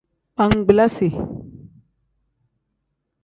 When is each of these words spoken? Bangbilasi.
Bangbilasi. 0.37 1.09